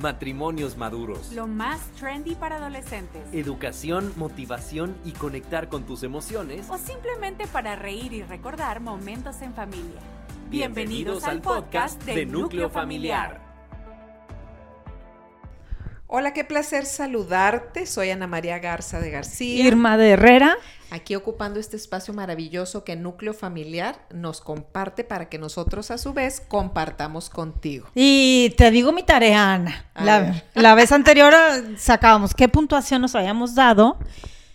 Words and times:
Matrimonios 0.00 0.76
maduros. 0.76 1.32
Lo 1.32 1.46
más 1.46 1.80
trendy 1.98 2.36
para 2.36 2.56
adolescentes. 2.56 3.22
Educación, 3.32 4.12
motivación 4.16 4.96
y 5.04 5.12
conectar 5.12 5.68
con 5.68 5.84
tus 5.84 6.04
emociones. 6.04 6.68
O 6.70 6.78
simplemente 6.78 7.46
para 7.48 7.74
reír 7.74 8.12
y 8.12 8.22
recordar 8.22 8.80
momentos 8.80 9.42
en 9.42 9.54
familia. 9.54 10.00
Bienvenidos, 10.48 11.24
al 11.24 11.42
podcast 11.42 12.02
de 12.04 12.26
Núcleo 12.26 12.70
Familiar. 12.70 13.47
Hola, 16.10 16.32
qué 16.32 16.42
placer 16.42 16.86
saludarte. 16.86 17.84
Soy 17.84 18.08
Ana 18.08 18.26
María 18.26 18.58
Garza 18.60 18.98
de 18.98 19.10
García. 19.10 19.62
Irma 19.62 19.98
de 19.98 20.12
Herrera. 20.12 20.56
Aquí 20.90 21.14
ocupando 21.14 21.60
este 21.60 21.76
espacio 21.76 22.14
maravilloso 22.14 22.82
que 22.82 22.96
Núcleo 22.96 23.34
Familiar 23.34 24.06
nos 24.14 24.40
comparte 24.40 25.04
para 25.04 25.28
que 25.28 25.38
nosotros 25.38 25.90
a 25.90 25.98
su 25.98 26.14
vez 26.14 26.40
compartamos 26.40 27.28
contigo. 27.28 27.88
Y 27.94 28.54
te 28.56 28.70
digo 28.70 28.90
mi 28.90 29.02
tarea, 29.02 29.52
Ana. 29.52 29.84
La 30.54 30.74
vez 30.74 30.92
anterior 30.92 31.34
eh, 31.34 31.76
sacábamos 31.76 32.32
qué 32.32 32.48
puntuación 32.48 33.02
nos 33.02 33.14
habíamos 33.14 33.54
dado 33.54 33.98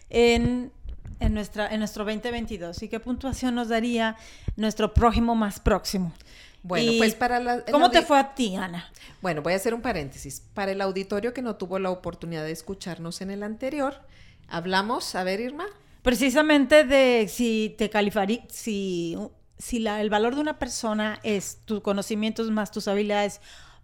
en, 0.09 0.71
en, 1.19 1.33
nuestra, 1.33 1.67
en 1.67 1.79
nuestro 1.79 2.03
2022 2.05 2.83
y 2.83 2.89
qué 2.89 2.99
puntuación 2.99 3.55
nos 3.55 3.69
daría 3.69 4.15
nuestro 4.55 4.93
prójimo 4.93 5.35
más 5.35 5.59
próximo. 5.59 6.13
Bueno, 6.63 6.91
Y, 6.93 6.97
pues 6.97 7.13
para 7.15 7.39
la... 7.39 7.63
¿Cómo 7.65 7.91
te 7.91 8.01
fue 8.03 8.17
a 8.19 8.35
ti, 8.35 8.55
Ana? 8.55 8.89
Bueno, 9.21 9.41
voy 9.41 9.53
a 9.53 9.57
hacer 9.57 9.73
un 9.73 9.81
paréntesis. 9.81 10.41
Para 10.53 10.71
el 10.71 10.79
auditorio 10.81 11.33
que 11.33 11.41
no 11.41 11.55
tuvo 11.57 11.77
la 11.79 11.89
oportunidad 11.89 12.43
de 12.45 12.51
escucharnos 12.51 13.19
en 13.21 13.31
el 13.31 13.43
anterior, 13.43 14.01
hablamos, 14.47 15.15
a 15.15 15.23
ver 15.23 15.39
Irma, 15.41 15.65
Precisamente 16.03 16.83
de 16.83 17.27
si 17.29 17.75
te 17.77 17.89
calificaría, 17.89 18.43
si, 18.49 19.17
si 19.57 19.79
la- 19.79 20.01
el 20.01 20.09
valor 20.09 20.35
de 20.35 20.41
una 20.41 20.59
persona 20.59 21.19
es 21.23 21.59
tus 21.63 21.79
conocimientos 21.79 22.51
más 22.51 22.71
tus 22.71 22.89
habilidades 22.89 23.39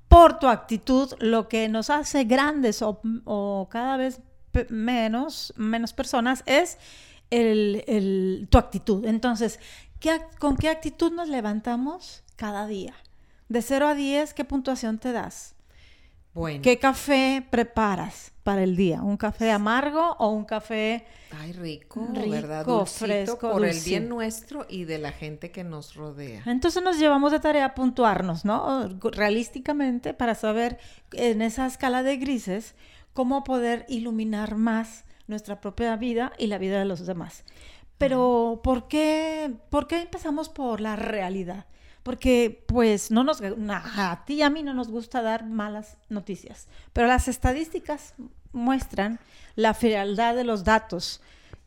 por 0.10 0.38
tu 0.38 0.48
actitud, 0.50 1.14
lo 1.20 1.48
que 1.48 1.70
nos 1.70 1.90
hace 1.90 2.26
grandes 2.26 2.82
o, 2.82 3.00
o 3.24 3.70
cada 3.72 3.96
vez 3.96 4.20
menos, 4.70 5.54
menos 5.56 5.94
personas 5.94 6.44
es 6.46 6.78
el, 7.30 7.84
el- 7.88 8.48
tu 8.50 8.58
actitud. 8.58 9.06
Entonces, 9.06 9.60
¿qué 10.00 10.12
ac- 10.12 10.38
¿con 10.40 10.58
qué 10.58 10.70
actitud 10.70 11.12
nos 11.12 11.28
levantamos 11.30 12.24
cada 12.36 12.68
día? 12.68 12.94
De 13.48 13.62
0 13.62 13.88
a 13.88 13.96
10, 13.96 14.34
¿qué 14.34 14.46
puntuación 14.46 15.00
te 15.00 15.12
das? 15.12 15.56
bueno, 16.34 16.62
¿Qué 16.62 16.78
café 16.78 17.44
preparas 17.50 18.32
para 18.44 18.64
el 18.64 18.76
día? 18.76 19.02
¿Un 19.02 19.18
café 19.18 19.52
amargo 19.52 20.16
o 20.20 20.30
un 20.30 20.46
café 20.46 21.06
ay 21.38 21.54
rico, 21.54 22.08
Rico, 22.14 22.30
¿verdad? 22.30 22.66
Dulcito 22.66 23.06
fresco, 23.06 23.52
por 23.52 23.66
el 23.66 23.78
bien 23.84 24.08
nuestro 24.08 24.66
y 24.70 24.86
de 24.86 25.00
la 25.00 25.12
gente 25.12 25.52
que 25.52 25.64
nos 25.64 25.96
rodea. 25.96 26.44
Entonces 26.46 26.84
nos 26.84 27.00
llevamos 27.00 27.32
de 27.32 27.40
tarea 27.40 27.66
a 27.66 27.76
puntuarnos, 27.76 28.46
¿no? 28.46 28.88
Realísticamente 29.12 30.14
para 30.14 30.36
saber 30.36 30.78
en 31.14 31.42
esa 31.42 31.66
escala 31.66 32.04
de 32.04 32.18
grises 32.18 32.76
cómo 33.14 33.44
poder 33.44 33.86
iluminar 33.90 34.56
más 34.56 35.06
nuestra 35.30 35.62
propia 35.62 35.96
vida 35.96 36.34
y 36.38 36.48
la 36.48 36.58
vida 36.58 36.80
de 36.80 36.86
los 36.86 37.06
demás. 37.06 37.44
Pero 37.98 38.62
¿por 38.64 38.88
qué, 38.88 39.52
por 39.70 39.88
qué 39.88 40.02
empezamos 40.02 40.50
por 40.50 40.82
la 40.82 40.96
realidad? 40.96 41.66
Porque 42.04 42.64
pues 42.68 43.12
no 43.12 43.24
nos 43.24 43.42
na- 43.42 44.12
a 44.12 44.26
ti 44.26 44.36
y 44.36 44.42
a 44.42 44.50
mí 44.50 44.64
no 44.64 44.74
nos 44.74 44.90
gusta 44.90 45.22
dar 45.22 45.46
malas 45.46 45.98
noticias, 46.10 46.68
pero 46.94 47.08
las 47.08 47.28
estadísticas 47.28 48.14
muestran 48.54 49.20
la 49.56 49.74
frialdad 49.74 50.36
de 50.36 50.44
los 50.46 50.64
datos 50.64 51.22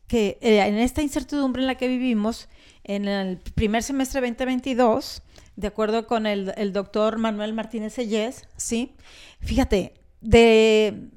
que 0.07 0.37
eh, 0.41 0.59
en 0.59 0.77
esta 0.79 1.01
incertidumbre 1.01 1.61
en 1.61 1.67
la 1.67 1.75
que 1.75 1.87
vivimos, 1.87 2.49
en 2.83 3.07
el 3.07 3.37
primer 3.37 3.83
semestre 3.83 4.19
2022, 4.21 5.21
de 5.55 5.67
acuerdo 5.67 6.07
con 6.07 6.25
el, 6.25 6.51
el 6.57 6.73
doctor 6.73 7.17
Manuel 7.19 7.53
Martínez 7.53 7.93
Sellés, 7.93 8.47
¿sí? 8.57 8.95
Fíjate, 9.39 9.93
de... 10.19 11.09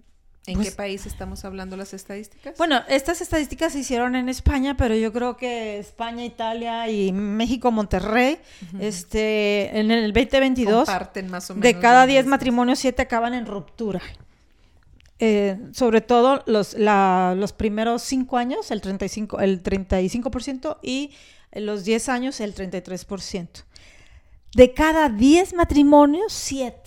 ¿En 0.46 0.54
pues, 0.54 0.70
qué 0.70 0.76
país 0.76 1.06
estamos 1.06 1.44
hablando 1.44 1.76
las 1.76 1.92
estadísticas? 1.92 2.56
Bueno, 2.56 2.80
estas 2.88 3.20
estadísticas 3.20 3.72
se 3.72 3.80
hicieron 3.80 4.14
en 4.14 4.28
España, 4.28 4.76
pero 4.76 4.94
yo 4.94 5.12
creo 5.12 5.36
que 5.36 5.78
España, 5.78 6.24
Italia 6.24 6.88
y 6.88 7.10
México, 7.12 7.72
Monterrey, 7.72 8.38
este, 8.78 9.78
en 9.78 9.90
el 9.90 10.12
2022, 10.12 10.86
comparten 10.86 11.28
más 11.30 11.50
o 11.50 11.54
menos. 11.54 11.62
de 11.64 11.80
cada 11.80 12.00
las 12.00 12.06
10 12.08 12.24
mismas. 12.24 12.30
matrimonios, 12.38 12.78
7 12.78 13.02
acaban 13.02 13.34
en 13.34 13.46
ruptura. 13.46 14.00
Eh, 15.18 15.58
sobre 15.72 16.02
todo 16.02 16.42
los, 16.46 16.74
la- 16.74 17.34
los 17.36 17.52
primeros 17.52 18.02
5 18.02 18.36
años, 18.36 18.70
el 18.70 18.82
35%, 18.82 19.40
el 19.42 19.62
35% 19.62 20.78
y 20.82 21.10
los 21.52 21.84
10 21.84 22.08
años, 22.10 22.38
el 22.40 22.54
33%. 22.54 23.64
De 24.54 24.74
cada 24.74 25.08
10 25.08 25.54
matrimonios, 25.54 26.32
7. 26.32 26.78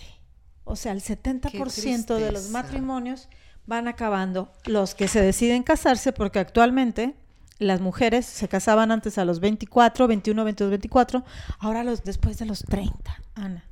O 0.63 0.75
sea, 0.75 0.91
el 0.91 1.01
70% 1.01 2.15
de 2.15 2.31
los 2.31 2.49
matrimonios 2.51 3.27
van 3.69 3.87
acabando. 3.87 4.51
Los 4.65 4.95
que 4.95 5.07
se 5.07 5.21
deciden 5.21 5.63
casarse, 5.63 6.11
porque 6.11 6.39
actualmente 6.39 7.13
las 7.59 7.79
mujeres 7.79 8.25
se 8.25 8.47
casaban 8.47 8.91
antes 8.91 9.17
a 9.17 9.25
los 9.25 9.39
24, 9.39 10.07
21, 10.07 10.43
22, 10.43 10.69
24, 10.71 11.23
ahora 11.59 11.83
los 11.83 12.03
después 12.03 12.37
de 12.39 12.45
los 12.45 12.63
30, 12.63 13.21
Ana. 13.35 13.63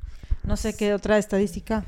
No 0.43 0.55
sé 0.55 0.77
qué 0.77 0.93
otra 0.93 1.17
estadística. 1.17 1.83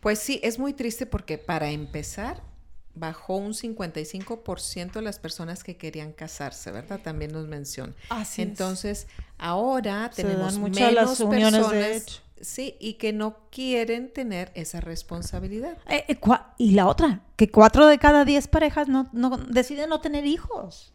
Pues 0.00 0.18
sí, 0.20 0.38
es 0.44 0.58
muy 0.58 0.74
triste 0.74 1.06
porque 1.06 1.38
para 1.38 1.70
empezar 1.70 2.42
bajó 2.94 3.36
un 3.36 3.52
55% 3.54 5.00
las 5.00 5.18
personas 5.18 5.64
que 5.64 5.76
querían 5.76 6.12
casarse, 6.12 6.70
¿verdad? 6.70 7.00
También 7.02 7.32
nos 7.32 7.46
menciona. 7.46 7.94
Así 8.10 8.42
es. 8.42 8.48
Entonces, 8.48 9.06
ahora 9.38 10.10
Se 10.12 10.22
tenemos 10.22 10.54
dan 10.54 10.64
a 10.64 10.68
menos 10.68 10.92
las 10.92 11.20
uniones 11.20 11.52
de 11.52 11.78
personas, 11.78 12.02
hecho. 12.02 12.20
Sí, 12.42 12.76
y 12.80 12.94
que 12.94 13.12
no 13.12 13.36
quieren 13.50 14.12
tener 14.12 14.50
esa 14.54 14.80
responsabilidad. 14.80 15.76
Eh, 15.88 16.04
eh, 16.08 16.18
y 16.58 16.72
la 16.72 16.86
otra, 16.86 17.22
que 17.36 17.50
cuatro 17.50 17.86
de 17.86 17.98
cada 17.98 18.24
diez 18.24 18.48
parejas 18.48 18.88
no, 18.88 19.08
no 19.12 19.36
deciden 19.36 19.88
no 19.90 20.00
tener 20.00 20.26
hijos. 20.26 20.92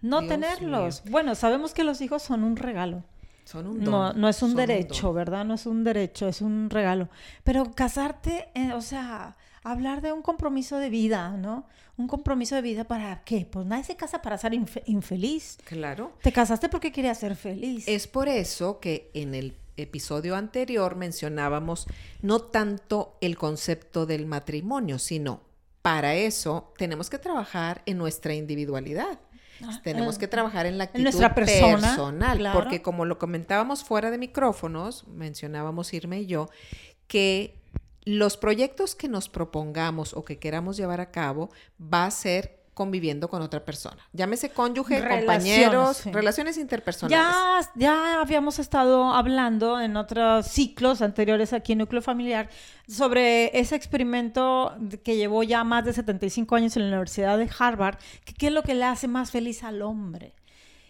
No 0.00 0.20
Dios 0.20 0.28
tenerlos. 0.30 1.02
Bueno, 1.10 1.34
sabemos 1.34 1.72
que 1.72 1.82
los 1.84 2.00
hijos 2.00 2.22
son 2.22 2.44
un 2.44 2.56
regalo. 2.56 3.04
Son 3.44 3.66
un 3.66 3.82
don. 3.84 3.90
No, 3.90 4.12
no 4.12 4.28
es 4.28 4.42
un 4.42 4.50
son 4.50 4.56
derecho. 4.56 5.12
¿verdad? 5.12 5.44
No 5.44 5.54
es 5.54 5.66
un 5.66 5.84
derecho, 5.84 6.28
es 6.28 6.40
un 6.40 6.68
regalo. 6.70 7.08
Pero 7.42 7.72
casarte, 7.74 8.48
eh, 8.54 8.72
o 8.72 8.80
sea, 8.80 9.36
hablar 9.62 10.02
de 10.02 10.12
un 10.12 10.22
compromiso 10.22 10.78
de 10.78 10.90
vida, 10.90 11.30
¿no? 11.36 11.66
Un 11.96 12.08
compromiso 12.08 12.54
de 12.54 12.62
vida 12.62 12.84
para 12.84 13.22
qué? 13.24 13.46
Pues 13.50 13.66
nadie 13.66 13.84
se 13.84 13.96
casa 13.96 14.20
para 14.20 14.36
ser 14.36 14.52
infe- 14.52 14.82
infeliz. 14.86 15.58
Claro. 15.64 16.12
Te 16.22 16.32
casaste 16.32 16.68
porque 16.68 16.90
querías 16.90 17.18
ser 17.18 17.36
feliz. 17.36 17.84
Es 17.86 18.06
por 18.06 18.28
eso 18.28 18.80
que 18.80 19.10
en 19.14 19.34
el 19.34 19.56
episodio 19.76 20.36
anterior 20.36 20.96
mencionábamos 20.96 21.86
no 22.22 22.40
tanto 22.40 23.16
el 23.20 23.36
concepto 23.36 24.06
del 24.06 24.26
matrimonio, 24.26 24.98
sino 24.98 25.40
para 25.82 26.14
eso 26.14 26.72
tenemos 26.78 27.10
que 27.10 27.18
trabajar 27.18 27.82
en 27.86 27.98
nuestra 27.98 28.34
individualidad. 28.34 29.18
Tenemos 29.82 30.18
que 30.18 30.28
trabajar 30.28 30.66
en 30.66 30.78
la 30.78 30.84
actitud 30.84 31.00
Ah, 31.00 31.04
nuestra 31.04 31.34
persona, 31.34 31.88
personal, 31.88 32.38
claro. 32.38 32.58
porque 32.58 32.82
como 32.82 33.04
lo 33.04 33.18
comentábamos 33.18 33.84
fuera 33.84 34.10
de 34.10 34.18
micrófonos, 34.18 35.06
mencionábamos 35.08 35.94
Irma 35.94 36.16
y 36.16 36.26
yo, 36.26 36.48
que 37.06 37.60
los 38.04 38.36
proyectos 38.36 38.94
que 38.94 39.08
nos 39.08 39.28
propongamos 39.28 40.14
o 40.14 40.24
que 40.24 40.38
queramos 40.38 40.76
llevar 40.76 41.00
a 41.00 41.10
cabo 41.10 41.50
va 41.80 42.06
a 42.06 42.10
ser 42.10 42.63
conviviendo 42.74 43.28
con 43.28 43.40
otra 43.40 43.64
persona. 43.64 43.96
Llámese 44.12 44.50
cónyuge, 44.50 45.00
Relaciones, 45.00 45.24
compañeros, 45.24 45.96
sí. 45.96 46.12
relaciones 46.12 46.58
interpersonales. 46.58 47.16
Ya, 47.16 47.70
ya 47.76 48.20
habíamos 48.20 48.58
estado 48.58 49.12
hablando 49.14 49.80
en 49.80 49.96
otros 49.96 50.46
ciclos 50.46 51.00
anteriores 51.00 51.52
aquí 51.52 51.72
en 51.72 51.78
Núcleo 51.78 52.02
Familiar 52.02 52.50
sobre 52.88 53.58
ese 53.58 53.76
experimento 53.76 54.76
que 55.04 55.16
llevó 55.16 55.42
ya 55.42 55.64
más 55.64 55.84
de 55.84 55.92
75 55.92 56.56
años 56.56 56.76
en 56.76 56.82
la 56.82 56.88
Universidad 56.88 57.38
de 57.38 57.48
Harvard, 57.58 57.96
que 58.24 58.34
qué 58.34 58.48
es 58.48 58.52
lo 58.52 58.62
que 58.62 58.74
le 58.74 58.84
hace 58.84 59.08
más 59.08 59.30
feliz 59.30 59.62
al 59.62 59.80
hombre. 59.80 60.34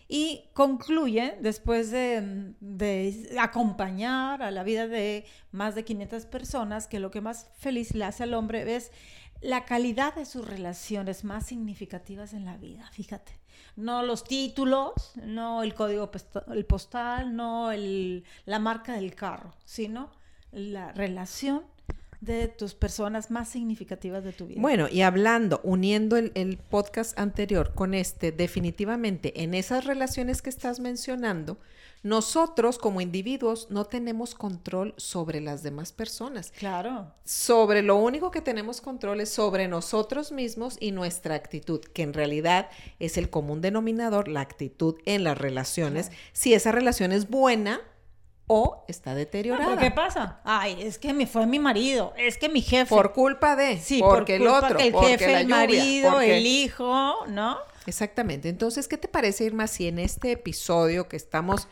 Y 0.06 0.44
concluye, 0.52 1.36
después 1.40 1.90
de, 1.90 2.52
de 2.60 3.36
acompañar 3.40 4.42
a 4.42 4.50
la 4.50 4.62
vida 4.62 4.86
de 4.86 5.25
más 5.50 5.75
de 5.75 5.84
500 5.84 6.26
personas, 6.26 6.86
que 6.86 7.00
lo 7.00 7.10
que 7.10 7.22
más 7.22 7.48
feliz 7.56 7.94
le 7.94 8.04
hace 8.04 8.22
al 8.22 8.34
hombre 8.34 8.76
es 8.76 8.90
la 9.44 9.64
calidad 9.67 10.14
de 10.14 10.25
sus 10.25 10.46
relaciones 10.46 11.23
más 11.23 11.46
significativas 11.46 12.32
en 12.32 12.44
la 12.46 12.56
vida, 12.56 12.88
fíjate. 12.93 13.32
No 13.76 14.02
los 14.02 14.25
títulos, 14.25 15.12
no 15.23 15.62
el 15.62 15.75
código 15.75 16.11
postal, 16.67 17.37
no 17.37 17.70
el- 17.70 18.25
la 18.46 18.58
marca 18.58 18.94
del 18.94 19.14
carro, 19.14 19.52
sino 19.64 20.11
la 20.50 20.93
relación 20.93 21.62
de 22.24 22.48
tus 22.48 22.74
personas 22.74 23.30
más 23.30 23.48
significativas 23.48 24.24
de 24.24 24.32
tu 24.32 24.46
vida. 24.46 24.60
Bueno, 24.60 24.88
y 24.90 25.02
hablando, 25.02 25.60
uniendo 25.62 26.16
el, 26.16 26.32
el 26.34 26.58
podcast 26.58 27.18
anterior 27.18 27.72
con 27.74 27.94
este, 27.94 28.32
definitivamente 28.32 29.42
en 29.42 29.54
esas 29.54 29.84
relaciones 29.84 30.42
que 30.42 30.50
estás 30.50 30.80
mencionando, 30.80 31.58
nosotros 32.04 32.76
como 32.76 33.00
individuos 33.00 33.68
no 33.70 33.86
tenemos 33.86 34.34
control 34.34 34.92
sobre 34.98 35.40
las 35.40 35.62
demás 35.62 35.90
personas. 35.92 36.52
claro. 36.52 37.12
Sobre 37.24 37.80
lo 37.80 37.96
único 37.96 38.30
que 38.30 38.42
tenemos 38.42 38.82
control 38.82 39.22
es 39.22 39.30
sobre 39.30 39.68
nosotros 39.68 40.30
mismos 40.30 40.76
y 40.78 40.92
nuestra 40.92 41.34
actitud, 41.34 41.80
que 41.80 42.02
en 42.02 42.12
realidad 42.12 42.68
es 42.98 43.16
el 43.16 43.30
común 43.30 43.62
denominador, 43.62 44.28
la 44.28 44.42
actitud 44.42 44.96
en 45.06 45.24
las 45.24 45.38
relaciones, 45.38 46.12
si 46.34 46.52
esa 46.52 46.72
relación 46.72 47.10
es 47.10 47.30
buena 47.30 47.80
o 48.46 48.85
está 48.88 49.14
deteriorada. 49.14 49.70
¿Pero 49.76 49.81
qué 49.81 49.91
pasa? 49.91 50.41
Ay, 50.44 50.76
es 50.82 50.99
que 50.99 51.12
me 51.14 51.26
fue 51.26 51.46
mi 51.46 51.58
marido, 51.58 52.12
es 52.17 52.37
que 52.37 52.49
mi 52.49 52.61
jefe. 52.61 52.94
Por 52.94 53.12
culpa 53.12 53.56
de, 53.56 53.79
sí, 53.79 54.00
porque 54.00 54.38
por 54.38 54.46
culpa 54.46 54.58
el 54.58 54.64
otro, 54.64 54.79
que 54.79 54.87
el 54.87 54.93
porque 54.93 55.08
jefe, 55.19 55.32
la 55.32 55.41
el 55.41 55.49
marido, 55.49 56.12
porque- 56.12 56.37
el 56.38 56.46
hijo, 56.46 57.14
¿no? 57.29 57.56
Exactamente. 57.87 58.49
Entonces, 58.49 58.88
¿qué 58.88 58.96
te 58.96 59.08
parece, 59.08 59.44
Irma, 59.44 59.67
si 59.67 59.88
en 59.88 59.99
este 59.99 60.32
episodio 60.32 61.08
que 61.08 61.17
estamos, 61.17 61.69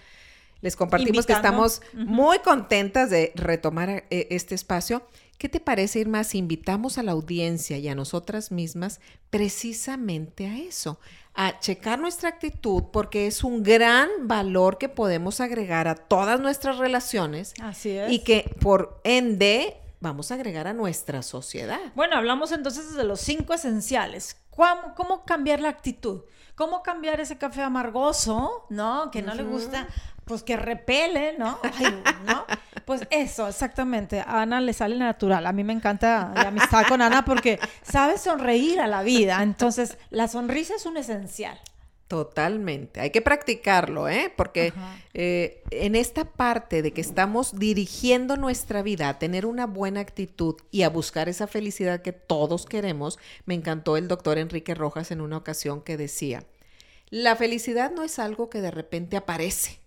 les 0.61 0.77
compartimos 0.77 1.27
que 1.27 1.33
estamos 1.33 1.83
muy 1.95 2.39
contentas 2.41 3.11
de 3.11 3.33
retomar 3.35 4.05
eh, 4.11 4.27
este 4.31 4.55
espacio? 4.55 5.03
¿Qué 5.43 5.49
te 5.49 5.59
parece, 5.59 5.99
Irma, 5.99 6.23
si 6.23 6.39
invitamos 6.39 6.99
a 6.99 7.03
la 7.03 7.11
audiencia 7.11 7.77
y 7.77 7.89
a 7.89 7.97
nosotras 7.97 8.53
mismas 8.53 9.01
precisamente 9.29 10.47
a 10.47 10.57
eso? 10.57 11.01
A 11.35 11.59
checar 11.59 11.99
nuestra 11.99 12.29
actitud 12.29 12.85
porque 12.93 13.27
es 13.27 13.43
un 13.43 13.65
gran 13.65 14.09
valor 14.21 14.79
que 14.79 14.89
podemos 14.89 15.41
agregar 15.41 15.89
a 15.89 15.97
todas 15.97 16.39
nuestras 16.39 16.79
relaciones 16.79 17.55
Así 17.61 17.91
es. 17.91 18.13
y 18.13 18.21
que 18.21 18.55
por 18.61 19.01
ende 19.03 19.79
vamos 19.99 20.31
a 20.31 20.35
agregar 20.35 20.69
a 20.69 20.75
nuestra 20.75 21.23
sociedad. 21.23 21.81
Bueno, 21.97 22.15
hablamos 22.15 22.53
entonces 22.53 22.95
de 22.95 23.03
los 23.03 23.21
cinco 23.21 23.53
esenciales. 23.53 24.37
¿Cómo, 24.51 24.95
cómo 24.95 25.25
cambiar 25.25 25.59
la 25.59 25.71
actitud? 25.71 26.21
¿Cómo 26.55 26.85
cambiar 26.85 27.19
ese 27.19 27.37
café 27.37 27.63
amargoso, 27.63 28.67
¿no? 28.71 29.11
Que 29.11 29.23
no 29.23 29.35
le 29.35 29.43
gusta, 29.43 29.89
pues 30.33 30.45
que 30.45 30.57
repele, 30.57 31.35
¿no? 31.39 31.59
Ay, 31.63 32.03
¿no? 32.27 32.47
Pues 32.87 33.03
eso, 33.11 33.47
exactamente. 33.47 34.21
A 34.21 34.41
Ana 34.41 34.63
le 34.63 34.73
sale 34.73 34.97
natural. 34.97 35.47
A 35.47 35.53
mí 35.53 35.63
me 35.63 35.75
encanta 35.75 36.33
la 36.35 36.49
amistad 36.49 36.87
con 36.89 37.03
Ana 37.03 37.23
porque 37.23 37.61
sabe 37.83 38.17
sonreír 38.17 38.81
a 38.81 38.87
la 38.87 39.03
vida. 39.03 39.43
Entonces, 39.43 39.99
la 40.09 40.29
sonrisa 40.29 40.75
es 40.77 40.87
un 40.87 40.97
esencial. 40.97 41.61
Totalmente. 42.09 43.01
Hay 43.01 43.11
que 43.11 43.21
practicarlo, 43.21 44.09
¿eh? 44.09 44.33
Porque 44.35 44.73
eh, 45.13 45.63
en 45.71 45.97
esta 45.97 46.25
parte 46.25 46.81
de 46.81 46.95
que 46.95 47.03
estamos 47.03 47.59
dirigiendo 47.59 48.39
nuestra 48.39 48.81
vida 48.81 49.11
a 49.11 49.19
tener 49.19 49.45
una 49.45 49.67
buena 49.67 50.01
actitud 50.01 50.57
y 50.71 50.85
a 50.85 50.89
buscar 50.89 51.29
esa 51.29 51.47
felicidad 51.47 52.01
que 52.01 52.13
todos 52.13 52.65
queremos, 52.65 53.19
me 53.45 53.53
encantó 53.53 53.99
el 53.99 54.09
doctor 54.09 54.39
Enrique 54.39 54.75
Rojas 54.75 55.11
en 55.11 55.21
una 55.21 55.37
ocasión 55.37 55.83
que 55.83 55.99
decía, 55.99 56.45
la 57.11 57.37
felicidad 57.37 57.93
no 57.93 58.05
es 58.05 58.19
algo 58.19 58.49
que 58.49 58.63
de 58.63 58.71
repente 58.71 59.19
aparece, 59.19 59.82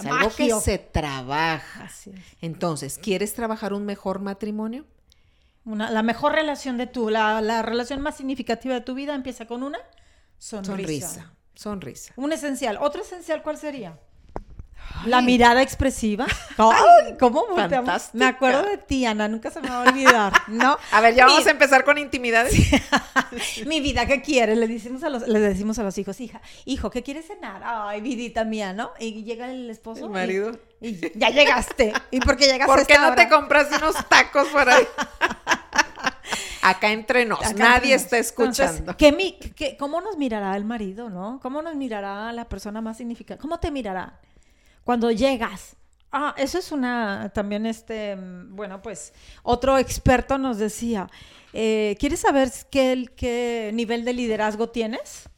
es 0.00 0.06
algo 0.06 0.34
que 0.34 0.60
se 0.60 0.78
trabaja. 0.78 1.84
Así 1.84 2.10
es. 2.10 2.20
Entonces, 2.40 2.98
¿quieres 2.98 3.34
trabajar 3.34 3.72
un 3.72 3.84
mejor 3.86 4.20
matrimonio? 4.20 4.86
Una- 5.64 5.90
la 5.90 6.02
mejor 6.02 6.32
relación 6.32 6.78
de 6.78 6.86
tu, 6.86 7.10
la, 7.10 7.40
la 7.40 7.62
relación 7.62 8.00
más 8.00 8.16
significativa 8.16 8.74
de 8.74 8.80
tu 8.80 8.94
vida 8.94 9.14
empieza 9.14 9.46
con 9.46 9.62
una 9.62 9.78
sonrisa. 10.38 11.08
Sonrisa, 11.08 11.32
sonrisa. 11.54 12.12
Un 12.16 12.32
esencial. 12.32 12.78
¿Otro 12.80 13.02
esencial 13.02 13.42
cuál 13.42 13.58
sería? 13.58 13.98
La 15.06 15.22
mirada 15.22 15.62
expresiva. 15.62 16.26
Ay, 16.58 17.16
¿Cómo 17.18 17.46
volteamos? 17.48 18.10
Me 18.12 18.26
acuerdo 18.26 18.62
de 18.64 18.76
ti, 18.78 19.06
Ana, 19.06 19.28
nunca 19.28 19.50
se 19.50 19.60
me 19.60 19.68
va 19.70 19.84
a 19.84 19.88
olvidar, 19.88 20.32
¿no? 20.48 20.76
A 20.92 21.00
ver, 21.00 21.14
ya 21.14 21.24
vamos 21.26 21.44
Mi- 21.44 21.48
a 21.48 21.52
empezar 21.52 21.84
con 21.84 21.96
intimidades. 21.96 22.52
Mi 23.66 23.80
vida, 23.80 24.04
¿qué 24.06 24.20
quieres? 24.20 24.58
Le 24.58 24.68
decimos 24.68 25.02
a 25.02 25.08
los, 25.08 25.26
le 25.26 25.40
decimos 25.40 25.78
a 25.78 25.82
los 25.84 25.96
hijos, 25.96 26.20
hija, 26.20 26.40
hijo, 26.66 26.90
¿qué 26.90 27.02
quieres 27.02 27.26
cenar? 27.26 27.62
Ay, 27.64 28.00
vidita 28.02 28.44
mía, 28.44 28.72
¿no? 28.74 28.90
Y 28.98 29.24
llega 29.24 29.50
el 29.50 29.70
esposo. 29.70 30.04
El 30.04 30.10
marido. 30.10 30.58
Y, 30.82 31.16
ya 31.18 31.30
llegaste. 31.30 31.92
¿Y 32.10 32.20
por 32.20 32.36
qué 32.36 32.44
llegaste 32.46 32.66
¿Por 32.66 32.86
qué 32.86 32.98
no 32.98 33.14
te 33.14 33.22
hora? 33.22 33.28
compraste 33.28 33.76
unos 33.76 33.94
tacos 34.08 34.48
por 34.48 34.68
ahí? 34.68 34.84
Acá 36.62 36.92
entre 36.92 37.24
nos, 37.24 37.40
Acá 37.40 37.54
nadie 37.54 37.94
está 37.94 38.18
Entonces, 38.18 38.66
escuchando. 38.70 38.96
¿qué 38.98 39.12
mi- 39.12 39.32
qué- 39.32 39.78
¿Cómo 39.78 40.00
nos 40.02 40.18
mirará 40.18 40.54
el 40.56 40.64
marido, 40.66 41.08
no? 41.08 41.38
¿Cómo 41.42 41.62
nos 41.62 41.74
mirará 41.74 42.30
la 42.34 42.44
persona 42.50 42.82
más 42.82 42.98
significativa? 42.98 43.40
¿Cómo 43.40 43.58
te 43.58 43.70
mirará 43.70 44.12
cuando 44.84 45.10
llegas? 45.10 45.76
Ah, 46.12 46.34
eso 46.36 46.58
es 46.58 46.72
una, 46.72 47.30
también 47.32 47.66
este, 47.66 48.16
mm, 48.16 48.56
bueno, 48.56 48.82
pues 48.82 49.12
otro 49.42 49.78
experto 49.78 50.38
nos 50.38 50.58
decía, 50.58 51.08
eh, 51.52 51.96
¿quieres 52.00 52.20
saber 52.20 52.50
qué, 52.70 53.06
qué 53.16 53.70
nivel 53.74 54.04
de 54.04 54.12
liderazgo 54.12 54.68
tienes? 54.68 55.28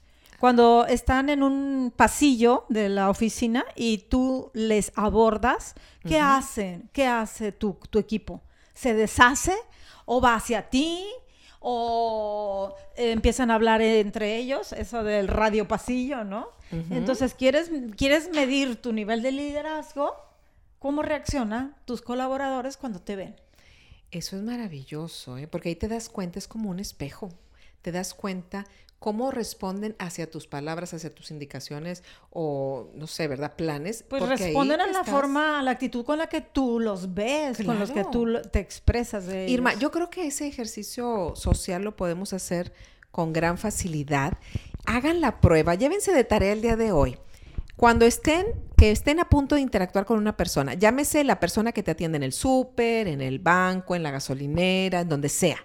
Cuando 0.40 0.86
están 0.86 1.28
en 1.28 1.42
un 1.42 1.92
pasillo 1.94 2.64
de 2.68 2.88
la 2.88 3.10
oficina 3.10 3.64
y 3.76 3.98
tú 3.98 4.50
les 4.54 4.90
abordas, 4.96 5.74
¿qué 6.00 6.18
hacen? 6.18 6.90
¿Qué 6.92 7.06
hace 7.06 7.52
tu, 7.52 7.78
tu 7.90 8.00
equipo? 8.00 8.42
¿Se 8.74 8.92
deshace 8.92 9.54
o 10.04 10.20
va 10.20 10.34
hacia 10.34 10.68
ti? 10.68 11.04
¿O 11.62 12.74
eh, 12.96 13.12
empiezan 13.12 13.50
a 13.50 13.54
hablar 13.54 13.80
entre 13.80 14.36
ellos? 14.36 14.72
Eso 14.72 15.04
del 15.04 15.28
radio 15.28 15.68
pasillo, 15.68 16.24
¿no? 16.24 16.48
Entonces, 16.90 17.34
¿quieres, 17.34 17.70
¿quieres 17.96 18.30
medir 18.30 18.80
tu 18.80 18.92
nivel 18.94 19.20
de 19.22 19.30
liderazgo? 19.30 20.16
¿Cómo 20.78 21.02
reaccionan 21.02 21.76
tus 21.84 22.00
colaboradores 22.00 22.76
cuando 22.78 23.00
te 23.00 23.14
ven? 23.14 23.36
Eso 24.10 24.36
es 24.36 24.42
maravilloso, 24.42 25.38
¿eh? 25.38 25.46
porque 25.46 25.68
ahí 25.68 25.76
te 25.76 25.88
das 25.88 26.08
cuenta, 26.08 26.38
es 26.38 26.48
como 26.48 26.70
un 26.70 26.80
espejo. 26.80 27.28
Te 27.82 27.92
das 27.92 28.14
cuenta 28.14 28.64
cómo 28.98 29.32
responden 29.32 29.96
hacia 29.98 30.30
tus 30.30 30.46
palabras, 30.46 30.94
hacia 30.94 31.12
tus 31.12 31.32
indicaciones 31.32 32.04
o, 32.30 32.88
no 32.94 33.08
sé, 33.08 33.26
¿verdad? 33.26 33.56
Planes. 33.56 34.04
Pues 34.08 34.20
porque 34.22 34.36
responden 34.36 34.80
a 34.80 34.86
la 34.86 35.00
estás- 35.00 35.10
forma, 35.10 35.58
a 35.58 35.62
la 35.62 35.72
actitud 35.72 36.04
con 36.04 36.18
la 36.18 36.28
que 36.28 36.40
tú 36.40 36.78
los 36.78 37.12
ves, 37.12 37.58
con 37.64 37.80
los 37.80 37.90
que 37.90 38.04
tú 38.04 38.40
te 38.52 38.60
expresas 38.60 39.26
de 39.26 39.48
Irma, 39.48 39.70
ellos. 39.70 39.82
yo 39.82 39.90
creo 39.90 40.08
que 40.08 40.26
ese 40.28 40.46
ejercicio 40.46 41.32
social 41.34 41.82
lo 41.82 41.96
podemos 41.96 42.32
hacer 42.32 42.72
con 43.10 43.32
gran 43.32 43.58
facilidad. 43.58 44.38
Hagan 44.86 45.20
la 45.20 45.40
prueba, 45.40 45.74
llévense 45.74 46.12
de 46.12 46.22
tarea 46.24 46.52
el 46.52 46.62
día 46.62 46.76
de 46.76 46.92
hoy. 46.92 47.18
Cuando 47.76 48.06
estén, 48.06 48.46
que 48.76 48.92
estén 48.92 49.18
a 49.18 49.28
punto 49.28 49.56
de 49.56 49.60
interactuar 49.62 50.04
con 50.04 50.16
una 50.18 50.36
persona, 50.36 50.74
llámese 50.74 51.24
la 51.24 51.40
persona 51.40 51.72
que 51.72 51.82
te 51.82 51.90
atiende 51.90 52.16
en 52.16 52.22
el 52.22 52.32
súper, 52.32 53.08
en 53.08 53.20
el 53.20 53.40
banco, 53.40 53.96
en 53.96 54.04
la 54.04 54.12
gasolinera, 54.12 55.00
en 55.00 55.08
donde 55.08 55.28
sea. 55.28 55.56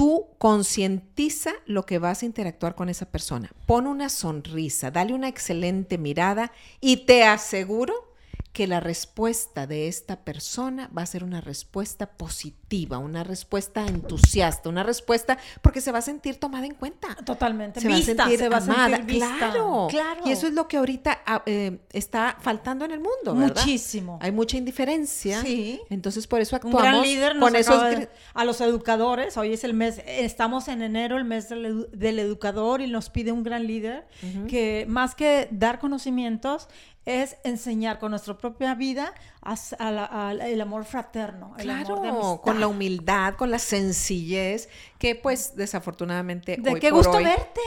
Tú 0.00 0.28
concientiza 0.38 1.52
lo 1.66 1.84
que 1.84 1.98
vas 1.98 2.22
a 2.22 2.24
interactuar 2.24 2.74
con 2.74 2.88
esa 2.88 3.04
persona. 3.04 3.50
Pon 3.66 3.86
una 3.86 4.08
sonrisa, 4.08 4.90
dale 4.90 5.12
una 5.12 5.28
excelente 5.28 5.98
mirada 5.98 6.52
y 6.80 7.04
te 7.04 7.24
aseguro 7.24 8.09
que 8.52 8.66
la 8.66 8.80
respuesta 8.80 9.68
de 9.68 9.86
esta 9.86 10.24
persona 10.24 10.90
va 10.96 11.02
a 11.02 11.06
ser 11.06 11.22
una 11.22 11.40
respuesta 11.40 12.06
positiva, 12.06 12.98
una 12.98 13.22
respuesta 13.22 13.86
entusiasta, 13.86 14.68
una 14.68 14.82
respuesta 14.82 15.38
porque 15.62 15.80
se 15.80 15.92
va 15.92 15.98
a 15.98 16.02
sentir 16.02 16.34
tomada 16.40 16.66
en 16.66 16.74
cuenta. 16.74 17.14
Totalmente. 17.24 17.80
Se 17.80 17.86
vista, 17.86 18.14
va 18.14 18.24
a 18.24 18.28
sentir 18.28 18.38
se 18.40 18.48
va 18.48 18.56
a 18.56 18.60
amada. 18.60 18.96
sentir 18.96 19.14
vista. 19.20 19.36
Claro, 19.38 19.86
Claro. 19.88 20.22
Y 20.26 20.32
eso 20.32 20.48
es 20.48 20.54
lo 20.54 20.66
que 20.66 20.78
ahorita 20.78 21.20
ah, 21.26 21.42
eh, 21.46 21.78
está 21.92 22.36
faltando 22.40 22.84
en 22.84 22.90
el 22.90 22.98
mundo, 22.98 23.36
¿verdad? 23.36 23.54
Muchísimo. 23.64 24.18
Hay 24.20 24.32
mucha 24.32 24.56
indiferencia. 24.56 25.42
Sí. 25.42 25.80
Entonces 25.88 26.26
por 26.26 26.40
eso 26.40 26.56
Un 26.56 26.56
actuamos 26.56 26.82
gran 26.82 27.02
líder 27.02 27.36
nos 27.36 27.44
con 27.50 27.56
esos 27.56 27.80
de- 27.82 28.08
a 28.34 28.44
los 28.44 28.60
educadores. 28.60 29.36
Hoy 29.36 29.52
es 29.52 29.62
el 29.62 29.74
mes, 29.74 30.02
estamos 30.06 30.66
en 30.66 30.82
enero, 30.82 31.16
el 31.16 31.24
mes 31.24 31.48
del 31.48 32.18
educador, 32.18 32.80
y 32.80 32.88
nos 32.88 33.10
pide 33.10 33.30
un 33.30 33.44
gran 33.44 33.66
líder 33.68 34.08
que 34.48 34.86
más 34.88 35.14
que 35.14 35.46
dar 35.52 35.78
conocimientos 35.78 36.68
es 37.06 37.36
enseñar 37.44 37.98
con 37.98 38.10
nuestra 38.10 38.36
propia 38.36 38.74
vida 38.74 39.14
a 39.42 39.54
s- 39.54 39.74
a 39.78 39.90
la- 39.90 40.04
al- 40.04 40.42
el 40.42 40.60
amor 40.60 40.84
fraterno, 40.84 41.54
el 41.58 41.70
amor 41.70 42.02
de 42.02 42.08
Claro, 42.10 42.40
con 42.42 42.60
la 42.60 42.66
humildad, 42.68 43.34
con 43.34 43.50
la 43.50 43.58
sencillez, 43.58 44.68
que 44.98 45.14
pues 45.14 45.56
desafortunadamente 45.56 46.56
De 46.58 46.72
hoy 46.74 46.80
qué 46.80 46.90
por 46.90 46.98
gusto 46.98 47.16
hoy, 47.18 47.24
verte. 47.24 47.60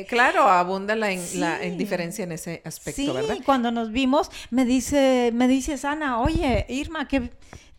eh, 0.00 0.06
claro, 0.08 0.42
abunda 0.42 0.96
la, 0.96 1.12
indiferencia 1.12 2.24
en 2.24 2.32
ese 2.32 2.62
aspecto, 2.64 3.00
Sí, 3.02 3.08
¿verdad? 3.10 3.38
cuando 3.46 3.70
nos 3.70 3.90
vimos, 3.92 4.30
me 4.50 4.64
dice, 4.64 5.30
me 5.34 5.46
dices, 5.48 5.84
Ana, 5.84 6.20
oye, 6.20 6.66
Irma, 6.68 7.06
que 7.06 7.30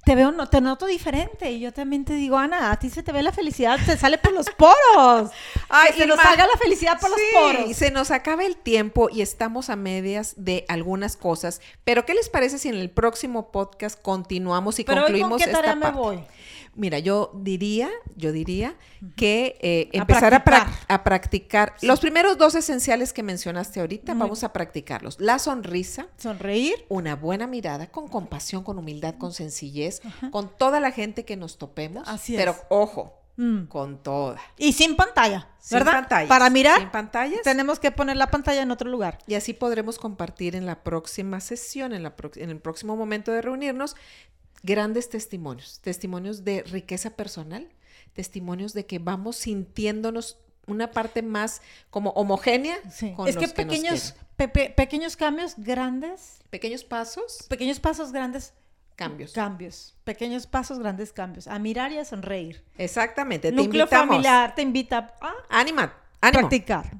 te 0.03 0.15
veo, 0.15 0.31
no, 0.31 0.47
te 0.49 0.61
noto 0.61 0.85
diferente. 0.87 1.51
Y 1.51 1.59
yo 1.59 1.71
también 1.71 2.05
te 2.05 2.13
digo, 2.13 2.37
Ana, 2.37 2.71
a 2.71 2.79
ti 2.79 2.89
se 2.89 3.03
te 3.03 3.11
ve 3.11 3.21
la 3.23 3.31
felicidad, 3.31 3.77
te 3.85 3.95
sale 3.97 4.17
por 4.17 4.31
los 4.33 4.47
poros. 4.49 5.31
Ay, 5.69 5.91
que 5.93 5.99
se 5.99 6.07
nos 6.07 6.19
salga 6.19 6.47
la 6.47 6.57
felicidad 6.57 6.99
por 6.99 7.09
Sí, 7.11 7.15
los 7.33 7.43
poros. 7.55 7.77
se 7.77 7.91
nos 7.91 8.11
acaba 8.11 8.43
el 8.43 8.57
tiempo 8.57 9.09
y 9.11 9.21
estamos 9.21 9.69
a 9.69 9.75
medias 9.75 10.33
de 10.37 10.65
algunas 10.67 11.17
cosas, 11.17 11.61
pero 11.83 12.05
¿qué 12.05 12.13
les 12.13 12.29
parece 12.29 12.57
si 12.57 12.69
en 12.69 12.75
el 12.75 12.89
próximo 12.89 13.51
podcast 13.51 14.01
continuamos 14.01 14.79
y 14.79 14.83
Pero 14.83 15.01
hoy 15.01 15.11
con 15.11 15.11
concluimos 15.19 15.41
qué 15.45 15.51
tarea 15.51 15.71
esta 15.73 15.75
me 15.75 15.81
parte? 15.81 15.97
voy. 15.99 16.23
Mira, 16.73 16.99
yo 16.99 17.31
diría, 17.35 17.89
yo 18.15 18.31
diría 18.31 18.75
que 19.17 19.57
eh, 19.59 19.89
empezar 19.91 20.33
a, 20.33 20.45
prac- 20.45 20.63
practicar. 20.63 20.85
a 20.87 21.03
practicar 21.03 21.73
los 21.81 21.99
primeros 21.99 22.37
dos 22.37 22.55
esenciales 22.55 23.11
que 23.11 23.23
mencionaste 23.23 23.81
ahorita, 23.81 24.13
vamos 24.13 24.45
a 24.45 24.53
practicarlos. 24.53 25.19
La 25.19 25.37
sonrisa, 25.37 26.07
Sonreír. 26.15 26.85
una 26.87 27.17
buena 27.17 27.45
mirada, 27.45 27.87
con 27.87 28.07
compasión, 28.07 28.63
con 28.63 28.77
humildad, 28.79 29.15
con 29.17 29.33
sencillez, 29.33 29.90
con 30.31 30.55
toda 30.57 30.79
la 30.79 30.91
gente 30.91 31.25
que 31.25 31.35
nos 31.35 31.57
topemos. 31.57 32.07
Así 32.07 32.35
pero 32.35 32.51
es. 32.51 32.57
ojo, 32.69 33.17
Mm. 33.37 33.65
con 33.67 34.03
toda. 34.03 34.37
Y 34.57 34.73
sin 34.73 34.95
pantalla, 34.95 35.47
Sin 35.59 35.79
¿verdad? 35.79 35.93
pantallas. 35.93 36.27
Para 36.29 36.49
mirar, 36.49 36.79
Sin 36.79 36.89
pantallas. 36.89 37.41
tenemos 37.43 37.79
que 37.79 37.89
poner 37.91 38.17
la 38.17 38.27
pantalla 38.29 38.61
en 38.61 38.71
otro 38.71 38.89
lugar. 38.89 39.17
Y 39.25 39.35
así 39.35 39.53
podremos 39.53 39.97
compartir 39.97 40.55
en 40.55 40.65
la 40.65 40.83
próxima 40.83 41.39
sesión, 41.39 41.93
en, 41.93 42.03
la 42.03 42.15
prox- 42.15 42.41
en 42.41 42.49
el 42.49 42.59
próximo 42.59 42.95
momento 42.97 43.31
de 43.31 43.41
reunirnos, 43.41 43.95
grandes 44.63 45.09
testimonios, 45.09 45.79
testimonios 45.79 46.43
de 46.43 46.63
riqueza 46.63 47.11
personal, 47.11 47.67
testimonios 48.13 48.73
de 48.73 48.85
que 48.85 48.99
vamos 48.99 49.37
sintiéndonos 49.37 50.37
una 50.67 50.91
parte 50.91 51.21
más 51.23 51.61
como 51.89 52.11
homogénea 52.11 52.77
Sí. 52.91 53.13
con 53.13 53.27
Es 53.27 53.35
que 53.37 53.43
los 53.43 53.53
que 53.53 53.65
nos 53.65 53.75
pequeños, 53.75 54.01
quieren. 54.11 54.27
pe- 54.35 54.47
pe- 54.49 54.69
pequeños 54.75 55.15
cambios 55.17 55.53
grandes, 55.57 56.39
pequeños 56.49 56.83
pasos, 56.83 57.45
pequeños 57.49 57.79
pasos 57.79 58.11
grandes, 58.11 58.53
cambios. 59.09 59.33
cambios. 59.33 59.95
Pequeños 60.03 60.47
pasos, 60.47 60.79
grandes 60.79 61.11
cambios. 61.13 61.47
A 61.47 61.59
mirar 61.59 61.91
y 61.91 61.97
a 61.97 62.05
sonreír. 62.05 62.63
Exactamente, 62.77 63.49
te 63.49 63.55
Núcleo 63.55 63.83
invitamos. 63.83 64.07
familiar 64.07 64.55
te 64.55 64.61
invita 64.61 65.13
a 65.21 65.33
ánimo. 65.49 65.81
practicar. 66.19 66.91